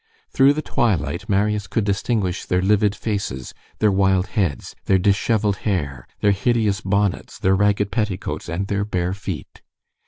[0.31, 6.07] Through the twilight, Marius could distinguish their livid faces, their wild heads, their dishevelled hair,
[6.21, 9.61] their hideous bonnets, their ragged petticoats, and their bare feet.